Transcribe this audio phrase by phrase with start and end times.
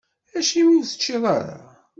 [0.37, 1.59] Acimi ur teččiḍ ara?